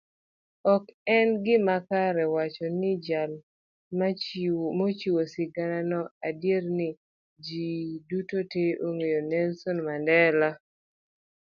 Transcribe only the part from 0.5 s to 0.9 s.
Ok